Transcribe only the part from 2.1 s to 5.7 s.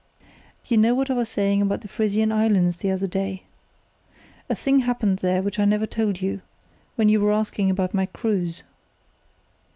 Islands the other day? A thing happened there which I